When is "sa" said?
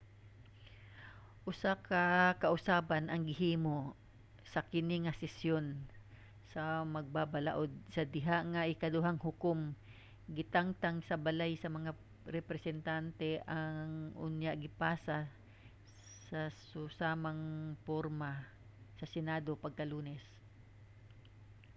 4.51-4.59, 6.51-6.63, 7.93-8.01, 11.07-11.15, 11.57-11.69, 16.27-16.41, 18.99-19.05